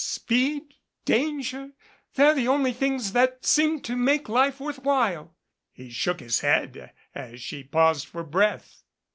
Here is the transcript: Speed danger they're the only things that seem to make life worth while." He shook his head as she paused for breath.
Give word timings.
Speed 0.03 0.73
danger 1.05 1.73
they're 2.15 2.33
the 2.33 2.47
only 2.47 2.73
things 2.73 3.11
that 3.13 3.45
seem 3.45 3.81
to 3.81 3.95
make 3.95 4.27
life 4.27 4.59
worth 4.59 4.79
while." 4.79 5.35
He 5.71 5.91
shook 5.91 6.19
his 6.21 6.39
head 6.39 6.91
as 7.13 7.39
she 7.39 7.63
paused 7.63 8.07
for 8.07 8.23
breath. 8.23 8.83